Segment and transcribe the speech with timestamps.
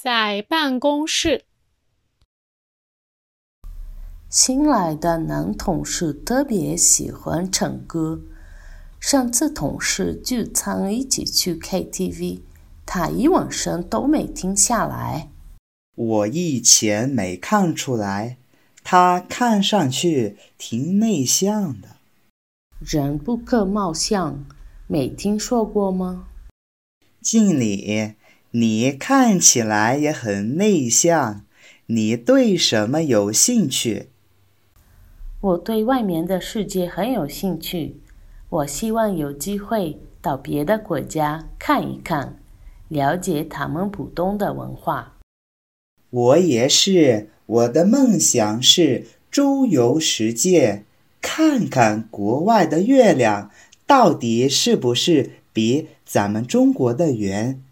[0.00, 1.44] 在办公室，
[4.30, 8.20] 新来的男同事特别喜欢唱歌。
[9.00, 12.42] 上次同事聚餐一起去 KTV，
[12.86, 15.32] 他一晚上都没停下来。
[15.96, 18.38] 我以前没看出来，
[18.84, 21.96] 他看上去挺内向的。
[22.78, 24.44] 人不可貌相，
[24.86, 26.28] 没听说过吗？
[27.20, 28.14] 经理。
[28.52, 31.44] 你看起来也很内向，
[31.86, 34.08] 你对什么有兴趣？
[35.42, 38.00] 我对外面的世界很有兴趣，
[38.48, 42.40] 我希望有机会到别的国家看一看，
[42.88, 45.18] 了解他们普通的文化。
[46.08, 50.84] 我也是，我的梦想是周游世界，
[51.20, 53.50] 看看国外的月亮
[53.86, 57.62] 到底是不是比咱们中国的圆。